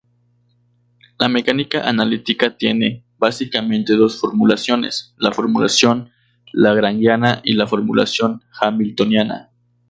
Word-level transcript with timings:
La 1.19 1.29
mecánica 1.29 1.87
analítica 1.87 2.57
tiene, 2.57 3.05
básicamente 3.19 3.93
dos 3.93 4.19
formulaciones: 4.19 5.13
la 5.19 5.31
formulación 5.31 6.09
lagrangiana 6.53 7.41
y 7.43 7.53
la 7.53 7.67
formulación 7.67 8.41
hamiltoniana. 8.59 9.51